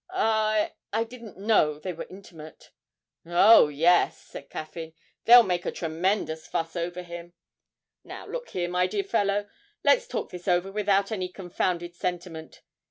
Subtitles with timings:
[0.09, 2.71] 'I I didn't know they were intimate.'
[3.23, 4.93] 'Oh, yes,' said Caffyn;
[5.25, 7.33] 'they'll make a tremendous fuss over him.
[8.03, 9.47] Now look here, my dear fellow,
[9.83, 12.63] let's talk this over without any confounded sentiment.